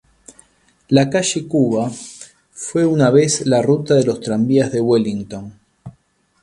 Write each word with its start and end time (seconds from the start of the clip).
La 0.89 1.11
calle 1.11 1.45
Cuba 1.47 1.91
fue 2.51 2.87
una 2.87 3.11
vez 3.11 3.45
la 3.45 3.61
ruta 3.61 3.93
de 3.93 4.03
los 4.03 4.19
tranvías 4.19 4.71
de 4.71 4.81
Wellington. 4.81 5.53